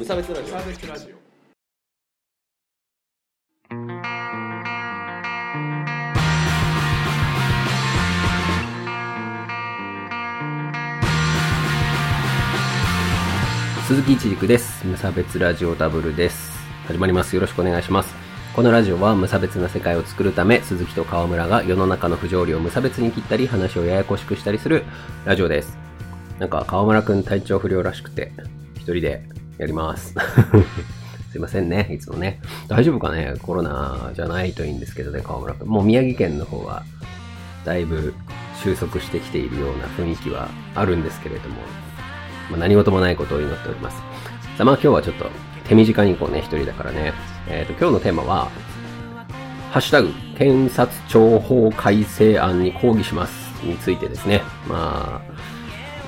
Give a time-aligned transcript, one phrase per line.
[0.00, 0.56] 無差別ラジオ。
[13.86, 14.86] 鈴木一軸です。
[14.86, 16.50] 無差別ラジオダブルです。
[16.86, 17.34] 始まります。
[17.34, 18.14] よろしくお願いします。
[18.56, 24.84] このラジオは無差別な世界を作るため鈴木と川村が世の中の不条理を無差別に切ったり話をややこしくしたりする
[25.26, 25.76] ラジオです。
[26.38, 28.32] なんか川村くん体調不良らしくて
[28.76, 29.28] 一人で
[29.60, 30.14] やります
[31.30, 36.82] すいませんねいつもね大丈夫かねコロナじゃないといいんですけどね川村くんもう宮城県の方は
[37.64, 38.14] だいぶ
[38.62, 41.56] 収束してきているような雰囲気はあるんですけれども
[42.50, 43.96] まあ、何事もないことを祈っております。
[43.96, 44.02] さ
[44.60, 45.26] あ、まあ今日はちょっと
[45.68, 47.12] 手短にこうね、一人だからね、
[47.48, 48.50] えっ、と、今日のテーマは、
[49.70, 54.42] ハッシュタグ、検察庁法改正案に抗議しますについてですね。
[54.68, 55.32] まあ、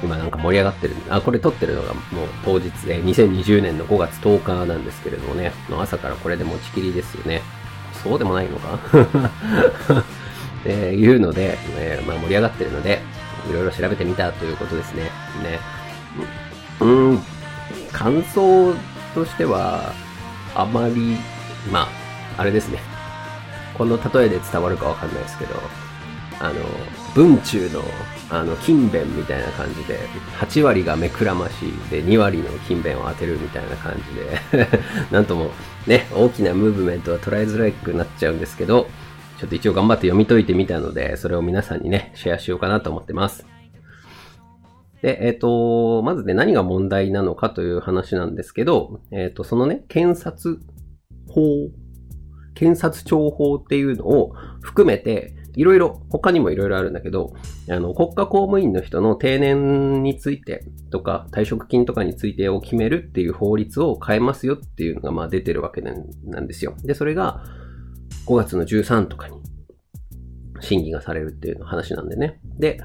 [0.03, 0.97] 今なんか盛り上がってる。
[1.09, 2.05] あ、これ撮ってるのがもう
[2.45, 7.43] 当日で、2020年の5月10日なんですけれどもね、の朝からこれで持ちきりですよね。
[8.03, 8.75] そうでもないのか？
[8.75, 8.79] っ
[10.65, 13.01] ていうので、えーまあ、盛り上がってるので、
[13.49, 15.05] いろいろ調べてみたということですね。
[15.43, 15.61] ね。
[16.81, 17.23] うん、
[17.93, 18.75] 感想
[19.15, 19.93] としては、
[20.55, 21.17] あまり、
[21.71, 21.89] まあ、
[22.39, 22.81] あれですね。
[23.75, 25.55] この例えで伝わるかわかんないですけど、
[26.43, 26.55] あの、
[27.15, 27.83] 文中の、
[28.29, 30.01] あの、勤勉みたいな感じで、
[30.41, 31.53] 8割が目くらまし
[31.89, 33.95] で、2割の勤勉を当てるみたいな感
[34.51, 34.69] じで、
[35.13, 35.51] なんとも
[35.87, 38.89] ね、大きなムーブメントは捉えづらくなっちゃうんですけど、
[39.39, 43.47] ちょっと一応頑張って読み解いてみたので、それを皆さんにね、シェアしようかなと思ってます。
[45.01, 50.59] で、えっ、と、まずね、何が問題なのかという話なんですけど、えっ、と、そのね、検察
[51.29, 51.43] 法、
[52.55, 57.35] 検察庁法っていうのを含めて、いろいろ、他にもいろいろあるんだけど、
[57.69, 66.75] あの、国家公務員の人の定年についてとか、退職金とかについてを決めるっていう法律を変えますよっていうのが、まあ出てるわけなんですよ。
[66.85, 67.45] で、それが
[68.27, 69.37] 5月の13とかに
[70.61, 72.41] 審議がされるっていう話なんでね。
[72.59, 72.81] で、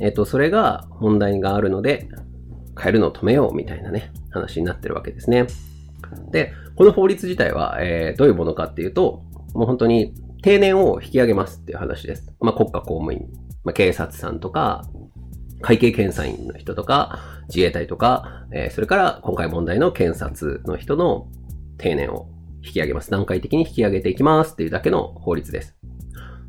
[0.00, 2.08] えっ、と、それが問題があるので、
[2.80, 5.46] 変えるのを止めようみたいなね、話になってるわけですね。
[6.30, 9.22] で、この法律自体は、えーどういうものかっていうと、
[9.54, 12.34] もう本当に定年を引き上げますっていう話です。
[12.40, 13.28] まあ、国家公務員、
[13.64, 14.84] まあ、警察さんとか、
[15.62, 21.28] 会計検査員の人とか、自衛隊とか、えーそれから今回問題の検察の人の
[21.78, 22.28] 定年を
[22.64, 23.10] 引き上げます。
[23.10, 25.76] 段階的に引き上げていきますっていうだけの法律です。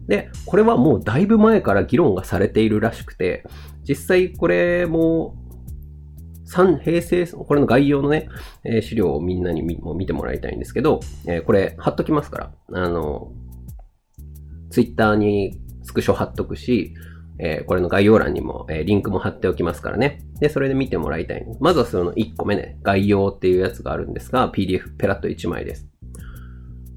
[0.07, 3.45] で、これはもうだいぶ前から議論がされているらしくて、
[3.87, 5.35] 実際これも、
[6.45, 8.27] 三平成、これの概要のね、
[8.63, 13.31] えー資料をみんなにも見てもらいたいんですけど、えーこれ貼っときますから、あの、
[14.73, 16.95] ツイッターにスクショ貼っとくし、
[17.37, 20.23] えーこれの概要欄にも、えーリンクも貼っておきますからね。
[20.39, 21.45] で、それで見てもらいたい。
[21.59, 25.87] まずはその1個目ね、概要っていうやつがあるんですが、PDF ペラッと1枚です。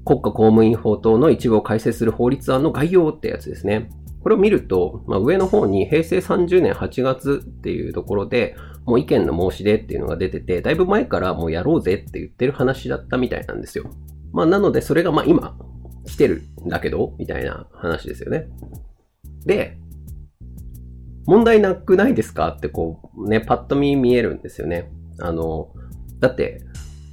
[0.05, 3.91] 国家公務員法等の一部を改正する法律案の概要ってやつですね。
[4.23, 8.55] これを見ると、まあ、上の方に平成30年8月っていうところで、
[8.85, 13.91] もう意見の申し出っていうのが出てて、だいぶ前からもうやろうぜって言ってる話だったみたいなんですよ。
[14.33, 15.57] まあなのでそれがまあ今
[16.07, 18.47] 来てるんだけど、みたいな話ですよね。
[19.45, 19.77] で、
[21.25, 24.89] 問題なくないですかってこうね、パッと見見えるんですよね。
[25.19, 25.73] あの、
[26.19, 26.61] だって、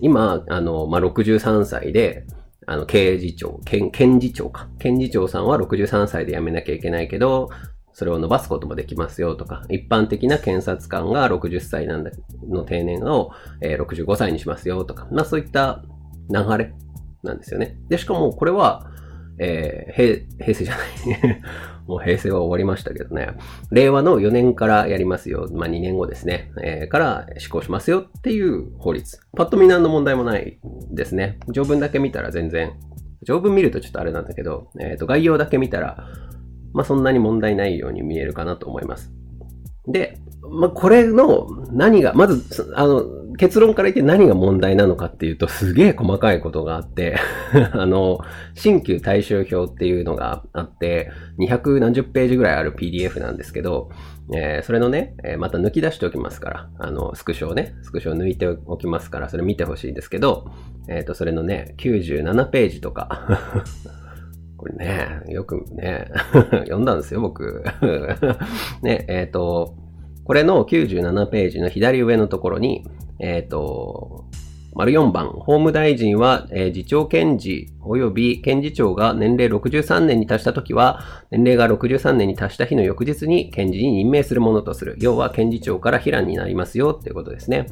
[0.01, 2.27] 今、あの、まあ、63歳で、
[2.67, 4.69] あの、刑事長、検、検事長か。
[4.79, 7.51] 検事長さんは63歳で辞めなきゃいけないけど、
[7.93, 12.11] それを伸ばすこともできますよとか、一般的な検察官が60歳なんだ
[12.49, 13.31] の定年を、
[13.61, 15.83] えー65歳にしますよとか、まあそういった
[16.29, 16.73] 流れ
[17.25, 17.77] なんですよね。
[17.89, 18.91] で、しかもこれは、
[19.39, 21.43] えー平、平成じゃない。
[21.87, 23.29] もう平成は終わりましたけどね。
[23.71, 25.49] 令和の4年からやりますよ。
[25.53, 26.51] まあ2年後ですね。
[26.63, 29.19] えーから施行しますよっていう法律。
[29.37, 30.59] パッと見何の問題もない
[30.91, 31.39] ですね。
[31.51, 32.73] 条文だけ見たら全然、
[33.23, 36.07] 条文見るとちょっとあれなんだけど、えっ、と、概要だけ見たら、
[36.73, 39.13] まあそんなに問題ないように見えるかなと思います。
[39.87, 40.19] で、
[40.51, 43.03] まあ、これの何が、まず、あの、
[43.37, 47.17] 結論から言って何が問題なのかっていうと、すげえ細かいことがあって、
[47.73, 48.19] あの、
[48.55, 53.91] 新旧対象表っていうのがあって、200ページぐらいある PDF なんですけど、
[54.35, 60.47] えーそれのね、えーまた抜き出しておきますから、あの、スクショをね、スクショを抜いておきますから、それ見てほしいんですけど、
[60.89, 63.27] えっ、と、それのね、97ページとか、
[64.57, 66.11] これね、よくね、
[66.65, 67.65] 読んだんですよ、僕。
[68.83, 69.75] ね、えっ、と、
[70.25, 72.87] これの97ページの左上のところに、
[73.25, 74.27] えっ、と、
[74.75, 81.01] 丸4番、法務大臣は、えー、次長検事及び検事長が年齢63年に達したときは、
[81.31, 84.97] 年齢が63年に達した日の翌日に検事に任命するものとする。
[84.99, 87.67] 要は検事長から非難になりますよっていうことですね。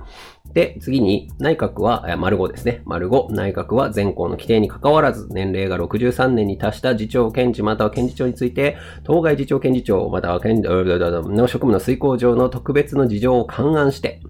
[0.55, 2.83] で、次に、内閣は、えー、丸5ですね。
[2.85, 10.69] 丸5、内閣は全校の規定に関わらず、年齢が63年に達した次長検事または検事長について、当該次長検事長または検事
[11.31, 14.21] の職務の遂行上の特別の事情を勘案して、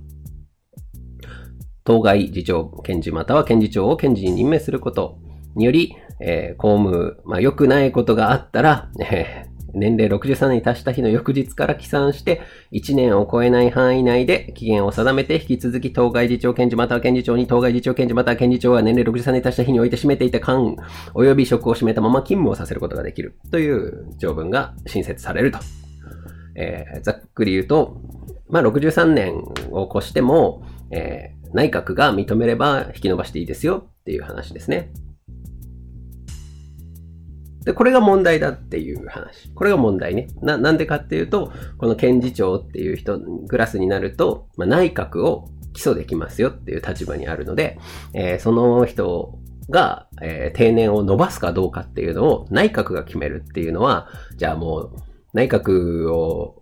[1.85, 5.19] 当該次長、検事または検事長を検事に任命すること
[5.55, 12.43] により、えー、公務、まあ、良くないことがあったら、えー年齢63年に達した日の翌日から起算して、
[12.73, 20.77] 1年を超えない範囲内で期限を定めて、引き続き当該次長検事または検事長に、当該次長検事または検事長は年齢63年に達した日において占めていた官、
[21.15, 23.39] 及び職を占めたまま勤務をさせることができる。
[23.51, 25.59] という条文が新設されると。
[26.55, 28.03] えー、ざっくり言うと、
[28.49, 34.93] まあ、63年を越しても、えー、内閣が認めれば引き伸ばしていいですよっていう話ですね。
[37.65, 39.53] で、これが問題だっていう話。
[39.55, 40.29] これが問題ね。
[40.43, 47.79] な、なんでかっていうと、この検事長っていう人、クラスになると、まあ、内閣を起訴できますよっていう立場にあるので、
[48.15, 49.39] えー、その人
[49.71, 54.97] が、えー、定年を伸ばすかどうかっていうのを内閣が決めるっていうのは、じゃあもう
[55.33, 56.61] 内閣を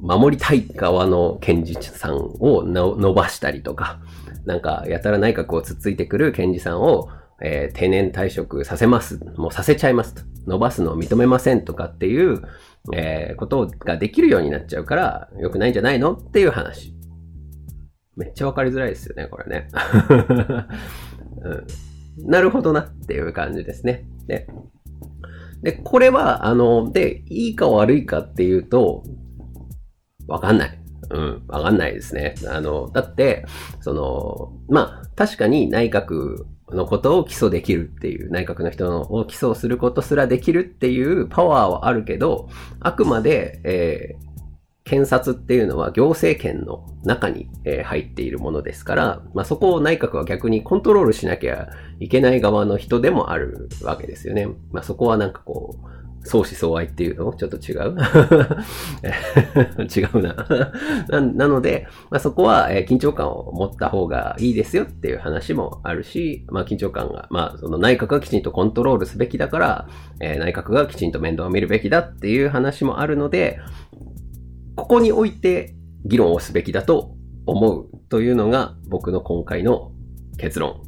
[0.00, 4.00] 守りたい側の検事さんを伸ばしたりとか、
[4.44, 7.08] なんかやたら内閣をつっついてくる検事さんを、
[7.40, 9.20] えー、定年退職させます。
[9.36, 10.22] もうさせちゃいますと。
[10.46, 12.42] 伸ばすのを認めませんとかっていう、
[12.94, 16.94] えー、ことができるようになっちゃうから、良くないんじゃないのっていう話。
[18.16, 19.68] めっちゃわかりづらいですよね、これね。
[22.18, 24.08] うん、なるほどなっていう感じですね。
[24.26, 24.48] で、
[25.62, 29.04] で、これは、あの、で、いいか悪いかっていうと、
[30.28, 30.78] わかんない。
[31.10, 32.34] うん、わかんないですね。
[32.46, 33.46] あの、だって、
[33.80, 42.48] その、まあ、確かに内閣のことを起訴できるっていう、内閣の人を起訴することすらできるっていうパワーはあるけど、
[42.80, 44.28] あくまで、えー、
[44.88, 51.68] 検察っていうのは行政権の中に、え、入っているものですから、まあ、そこを内閣は逆にコントロールしなきゃ
[52.00, 54.48] いけない側の人でもあるわけですよね。
[54.72, 57.32] まあ、そこはなんかこう、相思相愛っていうの？
[57.32, 57.96] ちょっと違う？
[59.84, 60.36] 違うな
[61.32, 61.48] な。
[61.48, 69.88] ので、まあ、そこは、え、緊張感を持った方がいいですよっていう話もあるし、まあ、緊張感が、まあ、その内閣がきちんとコントロールすべきだから、
[70.20, 73.60] えー、内閣がきちんと面倒を見るべきだっていう話もあるので、
[74.76, 75.74] ここにおいて
[76.04, 77.14] 議論をすべきだと
[77.46, 79.92] 思うというのが僕の今回の
[80.36, 80.82] 結論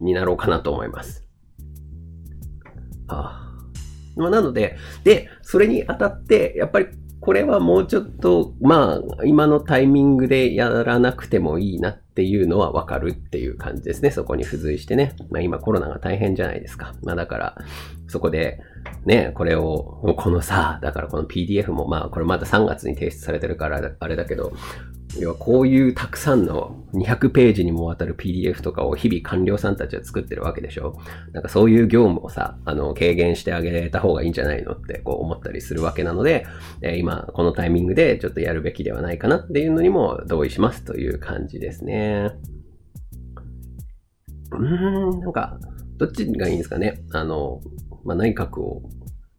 [0.00, 1.26] になろうかなと思います。
[3.08, 3.35] ああ
[4.16, 6.86] まあ、なので、で、それにあたって、やっぱり
[7.20, 14.10] これはもうちょっと、まあ、今のタイミングでやらなくてもいいなっていうのはわかるっていう感じですね。
[14.10, 15.16] そこに付随してね。
[15.30, 16.94] まあ今コロナが大変じゃないですか。
[17.02, 17.56] まあだから、
[18.06, 18.60] そこで、
[19.06, 24.52] ね、これを、このさ、だからこの PDF もまあこれまだ3月に提出されてるからあれだけど、
[25.18, 30.98] 要はこういうたくさんの200ページにもわたる PDF とかを日々官僚さんたちは作ってるわけでしょ
[31.32, 34.72] なんかそういう業務をさ、あの、軽減してあげた方がいいんじゃないの？
[34.72, 36.46] ってこう思ったりするわけなので、
[36.82, 42.30] え今このタイミングでちょっとやるべきではないかなっていうのにも同意しますという感じですね。
[44.52, 45.58] うーん、なんか、
[45.96, 47.02] どっちがいいんですかね？
[47.12, 47.60] あの、
[48.04, 48.82] まあ、内閣を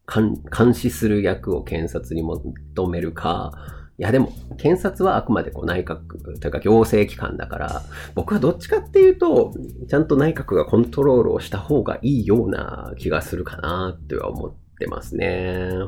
[0.08, 3.52] 監視する役を検察に求めるか、
[4.00, 7.82] いやでも、検察はあくまでこう内閣というか行政機関だから、
[8.14, 9.54] 僕はどっちかっていうと、
[9.90, 15.70] ちゃんと内閣がコントロールをした方がいいような気がするかなっては思ってますね。
[15.72, 15.88] うん。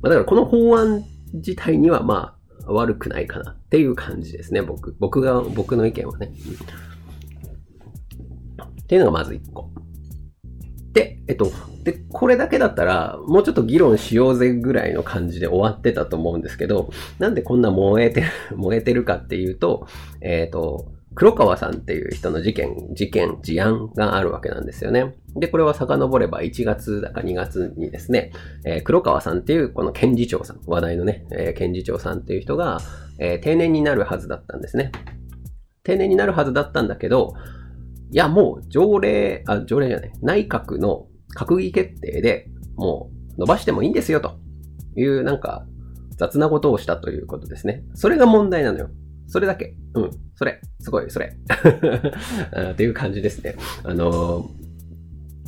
[0.00, 4.62] ま、だからこの法案自体にはまあ悪くないかなっていう感じですね。
[4.62, 6.32] 僕、僕が、僕の意見はね。
[8.82, 9.70] っていうのがまず一個。
[10.92, 11.50] で、えっと、
[11.84, 18.26] で、これだけだったら、もうちょっと議論しようぜぐらいの感じで終わってたと思うんですけど、なんでこんな燃えてる、
[18.56, 19.86] 燃えてるかっていうと、
[20.20, 25.16] えっ、と、黒川さんっていう人の事件、事件、事案があるわけなんですよね。
[25.34, 28.32] で、これは遡れば1月だか2月にですね、
[28.64, 32.80] えー、黒川さんっていうこの検事長さん、話題のね、えー、検事長さんっていう人が、
[33.18, 34.92] えー、定年になるはずだったんですね。
[35.82, 37.34] 定年になるはずだったんだけど、
[38.10, 44.38] いや、もう条例、あ、条例じゃない、内閣の閣議決定でもう伸ばしてもいいんですよと
[44.96, 45.66] いうなんか
[46.16, 47.84] 雑なことをしたということですね。
[47.94, 48.90] それが問題なのよ。
[49.28, 49.74] それだけ。
[49.94, 50.10] うん。
[50.34, 50.60] それ。
[50.80, 51.36] すごい、それ。
[52.72, 53.56] っていう感じですね。
[53.84, 54.50] あの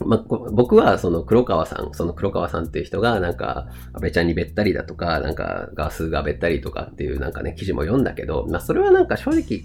[0.06, 0.18] まあ、
[0.52, 9.60] 僕はその黒川さん、その黒川さんっていう人がなんか安倍ちゃんにべったりだとか、なんかガスがべったりとかっていうなんかね、記事も読んだけど、まあそれはなんか正直、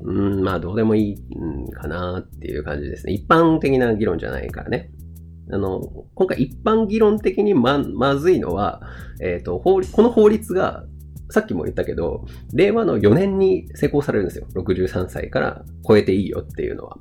[0.00, 3.12] うん、まあどうでもいいかなっていう感じですね。
[3.12, 4.90] 一般的な議論じゃないからね。
[5.50, 5.80] あの、
[6.14, 8.80] 今回一般議論的にま、まずいのは、
[9.20, 10.84] えっ、ー、と、法、この法律が
[11.30, 12.24] さっきも言ったけど、
[12.54, 14.46] 令和の4年に施行されるんですよ。
[14.54, 16.96] 63歳から超えていいよっていうのは。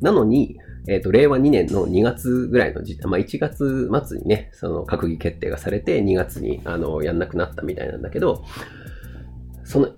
[0.00, 8.44] なのに、えっ、ー、と、令和2年の2月ぐらいの時点、まあ、1月末にね、その閣議決定がされて、2月に、あの、やんなくなったみたいなんだけど、
[9.64, 9.90] その、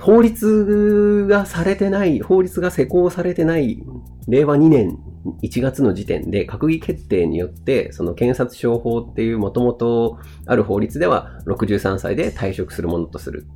[0.00, 3.82] 法律がされてない、法律が施行されてない、
[4.28, 4.98] 令和2年
[5.42, 13.46] 1月の時点で閣議決定によって、その検察庁法っていうもともとある法律では63歳で退職するものとする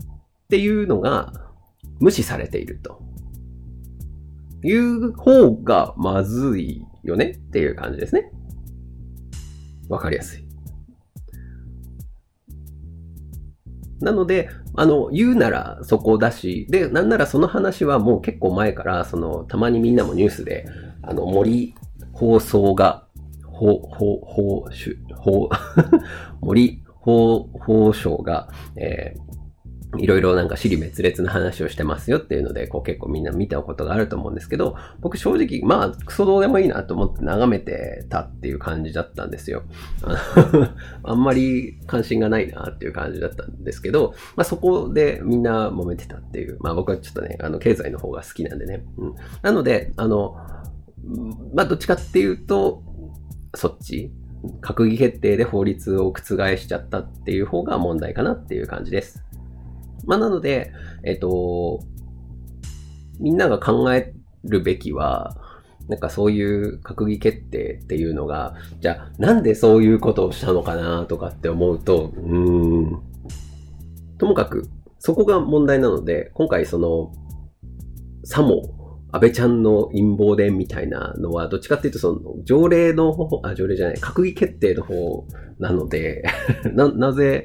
[0.44, 1.32] っていうのが
[2.00, 3.05] 無視されていると。
[4.62, 8.30] いう方がまずいよねっていう感じですね。
[9.88, 10.46] わかりやすい。
[14.00, 20.66] なので、あの、言うならそこだし、で、なんならその話はもう結構前から、その、たまにみんなもニュースで、
[21.02, 21.74] あの、森
[22.12, 23.06] 放送が、
[23.44, 24.66] 法、法、法、
[25.16, 25.48] 法、
[26.42, 29.25] 森法、法省が、えー、
[29.98, 39.62] いろいろなんか尻滅裂な話をしてますよっていうので、こう結構みんな見たことがあると思うんですけど、僕正直、まあ、クソどうでもいいなと思って眺めてたっていう感じだったんですよ。
[41.02, 48.84] あんまり関心がないなっていう感じだったんですけど、まあそこでみんな揉めてたっていう、まあ僕はちょっとね、あの、経済の方が好きなんでね。
[48.98, 50.36] うん、なので、あの、
[51.54, 52.82] まあどっちかっていうと、
[53.54, 54.12] そっち
[54.60, 59.24] 閣議決定で法律を覆しちゃったっていう方が問題かなっていう感じです。
[60.04, 60.72] まあ、なので、
[61.04, 61.80] えっ、と、
[63.18, 65.36] みんなが考えるべきは、
[65.88, 73.02] なんかそういう閣議決定っていうのが、じゃあなんでそういうことをしたのかなとかって思うと、うーん。
[74.18, 77.12] ともかく、そこが問題なので、今回その、
[78.24, 78.72] さも、
[79.12, 85.24] 安倍ちゃんの陰謀伝みたいなのは、どっちかっていうと、その、条例の方、あ、条例じゃない、閣議決定の方
[85.58, 86.24] なので
[86.74, 87.44] な、なぜ、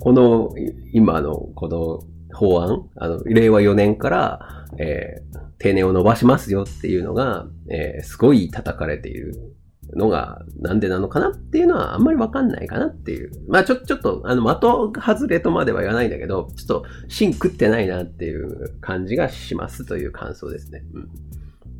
[0.00, 0.50] この、
[0.92, 2.00] 今のこの
[2.34, 9.54] 法案、あの、令和4年から、えー、定年を伸ばしますよっていうのが、えー、すごい叩かれている
[9.94, 13.30] のが、なんでなのかなっていうのはあんまりわかんないかなっていう。
[13.48, 20.82] まあちょ、ちょっと、あの、的外れとまでは言わないんだけど、ちょっと、芯食ってないなっていう感じがしますという感想ですね。
[20.94, 21.08] うん。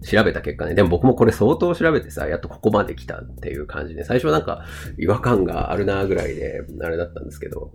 [0.03, 4.65] 調べた結果ね、でも僕もこれ相当調べてさ、やっとここまで来たっていう感じで、最初はなんか
[4.99, 7.73] 違和感があるなぐらいで、あれだったんですけど、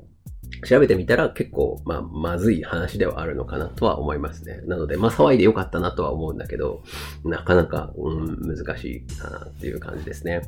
[0.63, 4.61] 調べてみたら結構、まあ、まずい話ではあるのかなとは思いますね。
[4.65, 6.83] なので、まあ、騒いでよかったなとは思うんだけど、
[7.23, 10.41] なかなか、うん、難しいかなっていう感じですね。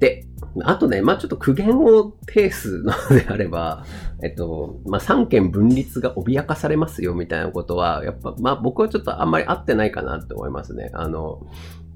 [0.00, 0.24] で、
[0.64, 3.84] あとね、まあちょっと苦言を呈すのであれば、
[4.22, 10.90] えっと、まあ三権分立が脅かされますよみたいなことは、やっぱ、まあ僕はちょっとあんまり合ってないかなって思いますね。
[10.94, 11.46] あの、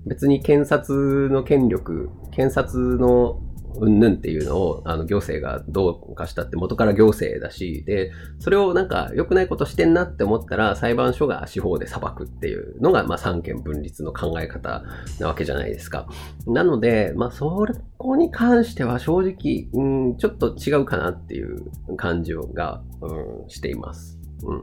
[0.07, 3.41] 別に検察の権力、検察の
[3.81, 14.85] うんぬんっていうのを、あの、行政がどうかしたって元から行政だし、で、それをなんか良くないことしてんなって思ったら、裁判所が司法で裁くっていうのが、まあ、三権分立の考え方
[15.19, 16.07] なわけじゃないですか。
[16.47, 17.67] なので、まあ、そ
[17.99, 24.14] こに関しては正直、うん、ちょっと違うかなっていう感じが、うん、しています。
[24.43, 24.63] うん。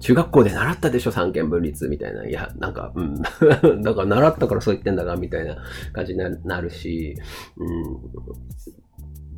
[0.00, 1.10] 中学校で習ったでしょ？
[1.10, 2.26] 三権分立みたいな。
[2.26, 3.14] いや、なんか、うん。
[3.82, 5.56] だから習ったからそう言ってんだが、みたいな
[5.92, 7.16] 感じになるし、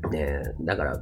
[0.05, 0.11] うん。
[0.11, 1.01] ねだから、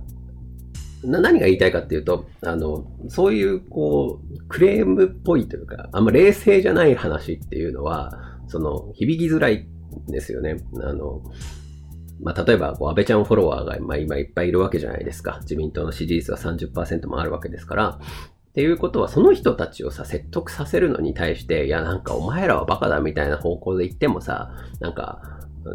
[1.05, 8.13] な、何が言いたいかっていうと、あの、そういう、こう、クレームっぽいというか、あんま冷静じゃない話っていうのは、
[8.49, 9.67] その、響きづらい
[10.09, 10.57] んですよね。
[10.83, 11.23] あの、
[12.23, 15.39] まあ、例えば、こう、安倍ちゃんフォロワーが、ま、今いっぱいいるわけじゃないですか。
[15.43, 17.99] 自民党の支持率は30%もあるわけですから、
[18.51, 25.23] っていうことは、その人たちをさ、説得させるのに対して、いや、なんかお前らはバカだみたいな方向で言ってもさ、なんか、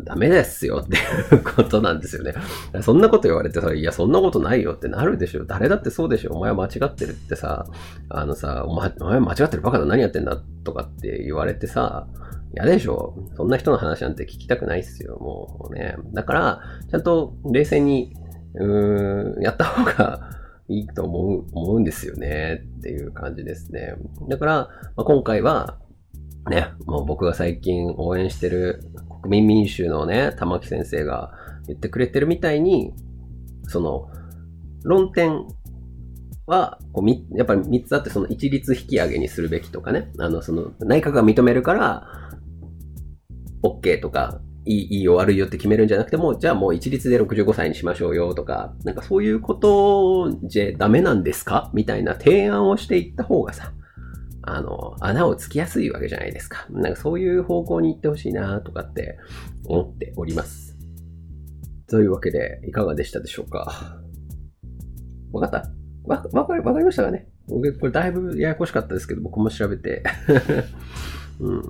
[0.03, 2.33] ダメですよっていうことなんですよね。
[2.81, 5.45] そんなこと言われてさ、いや、そんなことないよってなるでしょ。
[5.45, 6.33] 誰だってそうでしょ。
[6.33, 7.65] お前は間違ってるってさ、
[8.09, 12.07] あのさ、お前お前間違ってるバカだ何やってんだとかって言われてさ、
[12.55, 13.15] 嫌でしょ。
[13.37, 15.17] そんな人の話なんて聞きたくないっすよ。
[15.19, 15.97] もうね。
[16.13, 18.15] だから、ちゃんと冷静に、
[18.55, 20.29] うーん、やった方が
[20.67, 23.95] いいと思う、思うんですよねっていう感じですね。
[24.27, 24.53] だから、
[24.95, 25.77] まあ、今回は、
[26.49, 28.83] ね、もう僕が最近応援してる
[29.21, 31.31] 国民民衆のね、玉木先生が
[31.67, 32.93] 言ってくれてるみたいに、
[33.67, 34.09] その、
[34.83, 35.45] 論点
[36.45, 42.07] は、こうやっぱり3つあって、その一律引き上げにするべきとかね、あの、その内閣が認めるから、
[43.63, 51.69] OK とか、いいいいよ悪いよって決めるんじゃなくても、じゃあもう一律で65歳にしましょうよとか、なんかそういうことじゃダメなんですか？
[51.73, 53.71] みたいな提案をしていった方がさ、
[54.41, 56.65] あの、穴をつきやすいわけじゃないですか。
[56.69, 59.17] なんかそういう方向に行ってほしいなとかって
[59.65, 60.77] 思っております。
[61.87, 63.99] というわけで、いかがでしたでしょうか？
[65.31, 65.71] わかった？
[66.05, 67.27] わ、わかり、わかりましたかね？
[67.47, 70.01] 僕、これだいぶややこしかったですけど、僕も調べて。
[71.39, 71.61] うん。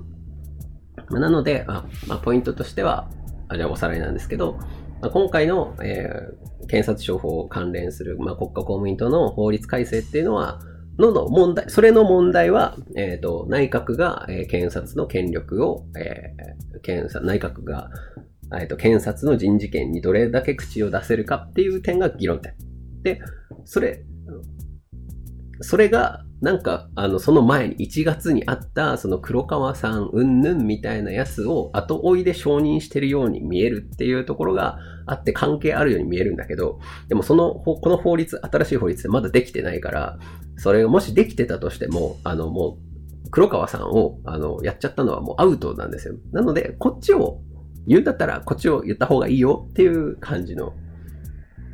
[1.08, 3.08] まなので、あまあ、ポイントとしては、
[3.48, 4.58] あじゃあおさらいなんですけど、
[5.00, 10.60] まあ、今回の、えー、検察庁法関連する、まあ、国家公務員等の法律改正っていうのは、
[10.98, 17.90] のの問題、それの問題は、えっ、ー、と、内閣が、えー、検察の権力を、えー、検察、内閣が、
[18.58, 22.54] えっ、と、検察の人事権にどれだけ口を出せるかっていう点が議論点。
[23.02, 23.20] で、
[23.64, 24.04] それ、
[25.60, 36.78] それが、なんか、あの、その前に1月にあった、その黒川さん、うんぬんみたいなやつを後追いで承認してるように見えるっていうところがあって関係あるように見えるんだけど、
[37.08, 40.18] でもその、この法律、新しい法律でまだできてないから、
[40.58, 42.78] それがもしできてたとしても、あの、も
[43.26, 46.14] う、黒川さんを、あの、やっちゃったのはもうアウトなんですよ。
[46.32, 47.40] なので、こっちを
[47.86, 50.74] 言うんだったら、こっちを言った方がいいよっていう感じの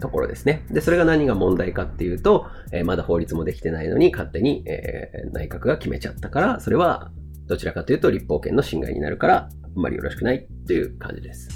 [0.02, 0.66] ところですね。
[0.70, 7.10] で、それが何が問題かっていうと、えー、まだ法律もできてないのに勝手に、えー、内閣が決めちゃったから、それは
[7.46, 11.48] どちらかというと立法権の侵害になるから、あんまりよろしくないっていう感じです。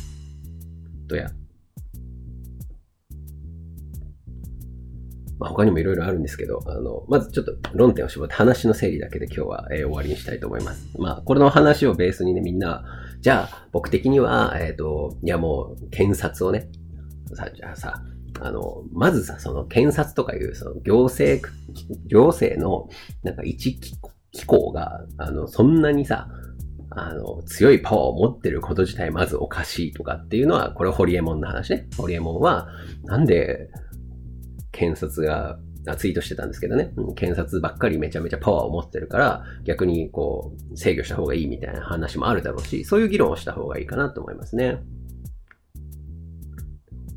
[1.07, 1.29] どや。
[5.39, 10.89] まあ、他にもいろいろあるんですけど、あの、まずちょっと論点を絞って話の整理だけで今日は、えー、終わりにしたいと思います。
[10.99, 12.85] まあ、これの話をベースにね、みんな、
[13.21, 16.69] じゃあ、僕的には、えっ、ー、と、いやもう、検察をね、
[17.35, 18.03] さ、じゃあさ、
[18.41, 21.47] あの、まずさ、その検察とかいう、その行政、
[22.07, 22.89] 行政の、
[23.23, 23.79] なんか一
[24.33, 26.29] 機構が、あの、そんなにさ、
[26.91, 31.89] あの、強いパワーを持ってること自体まずおかしいとかっていうのは、これホリエモンの話ね。
[31.97, 32.69] ホリエモンは、
[33.05, 33.71] なんで、
[34.73, 35.59] 検察が、
[35.99, 44.81] ツイートしてたんですけどね、検察ばっかりめちゃめちゃパワーを持ってるから、逆にこう、制御した方がいいみたいな話もあるだろうし、そういう議論をした方がいいかなと思いますね。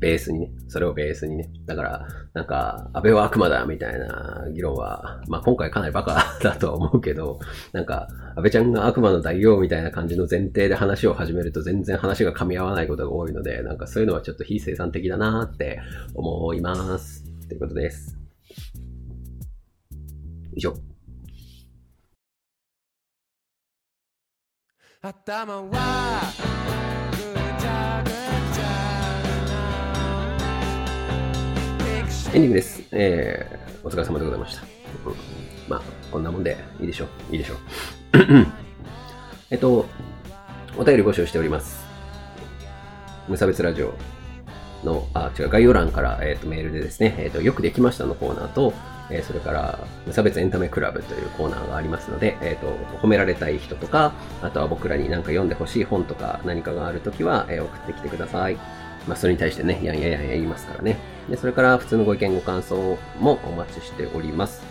[0.00, 1.50] ベースにね、それをベースにね。
[1.66, 7.38] だから、なんか、安倍は悪魔だみたいな議論は、まあ今回かなりバカだとは思うけど、
[7.72, 15.80] なんか、安倍ちゃんが悪魔の代表みたいな感じの前提で話を始めると全然話が噛み合わないことが多いので、なんかそういうのはちょっと非生産的だなって
[16.14, 17.24] 思います。
[17.48, 18.16] ということです。
[20.56, 20.74] 以上。
[25.02, 26.89] 頭は
[32.32, 32.84] エンディングです。
[32.92, 34.62] えー、お疲れ様でございました。
[34.62, 35.14] うん、
[35.68, 37.32] まあ、こんなもんでいいでしょう。
[37.32, 37.58] いいでしょう。
[39.50, 39.84] えっと、
[40.78, 41.84] お便り募集しております。
[43.26, 43.94] 無差別ラジオ
[44.84, 48.74] の、あ、違う、概要欄から、えっ、と、メールでですね、えっ、と、よくできましたのコーナーと、
[49.10, 52.68] えーそれから、無差別エンタメクラブというコーナーがありますので、えっ、と、
[53.04, 58.54] 褒められたい人とか、あとは僕らに何か読んでほしい本とか何かがあるときは、え送ってきてください。
[59.08, 60.96] まあ、それに対してね、やんやんやんや言いますからね。
[61.30, 64.62] で、それから普通のご意見ご感想もお待ちしております。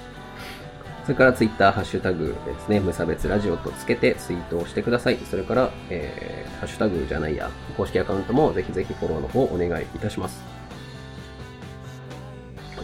[1.06, 5.18] それからツイッターハッシュタグですね、無差別ラジオとつけてツイートをしてください。
[5.18, 10.44] それから、えー、ハッシュタグじゃないや、公式アカウントもぜひぜひフォローの方お願いいたします。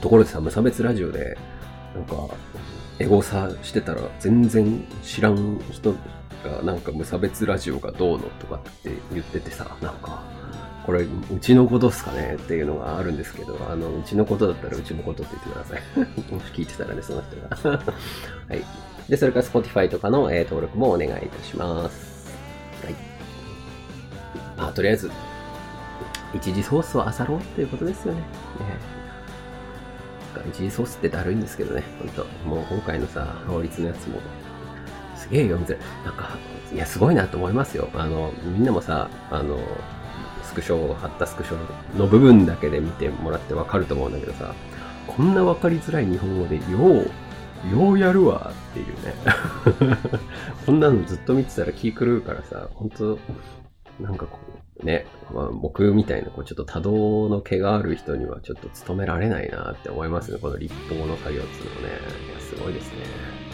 [0.01, 1.37] ところでさ、無差別ラジオで、
[1.93, 2.15] なんか、
[2.97, 5.93] エゴサしてたら全然知らん人
[6.43, 10.23] がなんか無差別ラジオがどうのとかって言っててさ、なんか、
[10.85, 15.81] これ、うちのことっすかねっていうのがあるんですけど、あの、うちのことだったらうちのことって言ってください。
[16.31, 17.77] もし聞いてたらね、その人が。
[18.49, 18.63] はい。
[19.09, 22.27] で、それから Spotify とかの、えー、登録もお願いいたします。
[22.83, 22.95] はい。
[24.57, 25.09] まあ、とりあえず、
[26.35, 28.19] 一次ソースを漁ろうっていうことですよね。
[28.19, 28.25] ね
[30.49, 32.25] 一次ソースってだるいんですけどね、ほんと。
[32.45, 34.19] もう今回のさ、法律のやつも、
[35.15, 35.79] すげえ読みづらい。
[36.05, 36.37] なんか、
[36.71, 37.89] いや、すごいなと思いますよ。
[37.95, 39.57] あの、みんなもさ、あの、
[40.55, 44.55] クショ貼ったスクショの部分だけで見てもらってわかると思うんだけどさ、
[45.05, 49.13] こんなわかりづらい日本語で、よう、ようやるわっていうね。
[50.65, 53.19] こんなのずっと見てたら気狂うからさ、本当
[53.99, 54.39] なんかこ
[54.81, 60.39] う、ね、まあ、僕みたいなこうちょっと多動の毛がある人にはちょっと務められないなって思いますね。
[60.39, 61.87] この立法の作業っていうのね。
[62.29, 63.44] いや、すごいですね。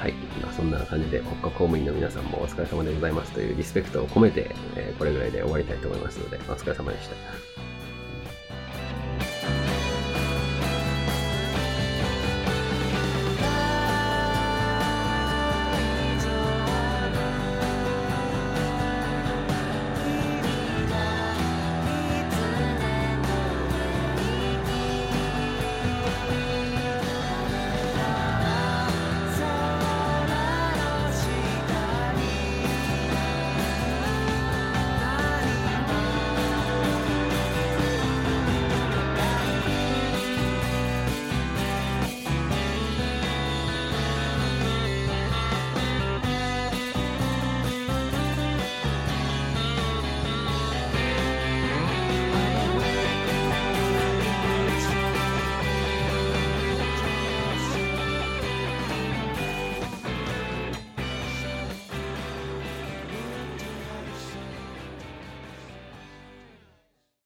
[0.00, 0.14] はい。
[0.40, 7.59] まあ、そんな感じで国家公務員の皆さんもお疲れ様でございますというリスペクトを込めて、えー、これぐらいで終わりたいと思いますので、お疲れ様でした。